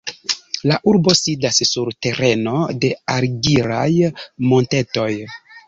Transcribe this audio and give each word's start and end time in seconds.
La 0.69 0.77
urbo 0.91 1.13
sidas 1.19 1.59
sur 1.73 1.91
tereno 2.07 2.55
de 2.85 2.91
argilaj 3.19 3.87
montetoj. 4.55 5.11